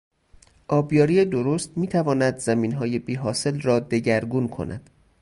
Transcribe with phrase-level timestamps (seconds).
[0.67, 4.89] آبیاری درست میتواند زمینهای بی حاصل را دگرگون کند.